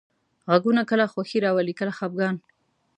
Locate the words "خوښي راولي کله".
1.11-1.91